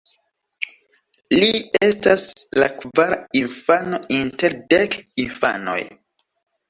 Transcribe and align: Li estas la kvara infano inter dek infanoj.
Li 1.39 1.49
estas 1.89 2.23
la 2.61 2.69
kvara 2.79 3.19
infano 3.43 4.01
inter 4.21 4.57
dek 4.73 5.01
infanoj. 5.27 5.81